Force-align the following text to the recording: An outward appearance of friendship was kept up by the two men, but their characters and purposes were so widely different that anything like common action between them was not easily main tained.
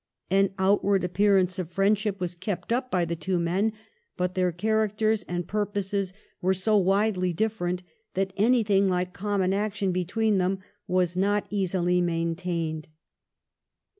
An 0.31 0.49
outward 0.57 1.03
appearance 1.03 1.59
of 1.59 1.69
friendship 1.69 2.19
was 2.19 2.33
kept 2.33 2.73
up 2.73 2.89
by 2.89 3.05
the 3.05 3.15
two 3.15 3.37
men, 3.37 3.71
but 4.17 4.33
their 4.33 4.51
characters 4.51 5.21
and 5.27 5.47
purposes 5.47 6.11
were 6.41 6.55
so 6.55 6.75
widely 6.75 7.33
different 7.33 7.83
that 8.15 8.33
anything 8.35 8.89
like 8.89 9.13
common 9.13 9.53
action 9.53 9.91
between 9.91 10.39
them 10.39 10.57
was 10.87 11.15
not 11.15 11.45
easily 11.51 12.01
main 12.01 12.35
tained. 12.35 12.85